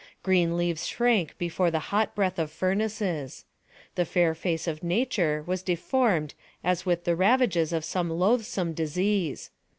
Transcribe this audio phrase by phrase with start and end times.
[0.23, 3.45] Green leaves shrank before the hot breath of furnaces.
[3.93, 9.51] The fair face of Nature was deformed as with the ravages of some loathsome disease.